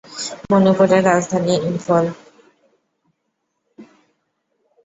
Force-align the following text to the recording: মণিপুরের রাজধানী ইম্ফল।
মণিপুরের 0.49 1.01
রাজধানী 1.05 1.55
ইম্ফল। 1.69 2.05